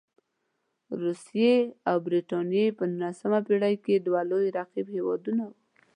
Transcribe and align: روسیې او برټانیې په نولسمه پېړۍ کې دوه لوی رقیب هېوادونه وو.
روسیې 1.01 1.55
او 1.89 1.97
برټانیې 2.05 2.67
په 2.77 2.83
نولسمه 2.91 3.39
پېړۍ 3.47 3.75
کې 3.83 3.93
دوه 4.05 4.21
لوی 4.29 4.47
رقیب 4.57 4.87
هېوادونه 4.95 5.41
وو. 5.49 5.55